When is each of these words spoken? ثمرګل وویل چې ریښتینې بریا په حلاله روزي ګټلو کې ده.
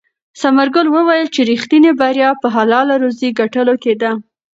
ثمرګل 0.39 0.87
وویل 0.91 1.27
چې 1.35 1.41
ریښتینې 1.51 1.91
بریا 1.99 2.29
په 2.41 2.47
حلاله 2.55 2.95
روزي 3.03 3.29
ګټلو 3.39 3.73
کې 3.83 3.93
ده. 4.01 4.11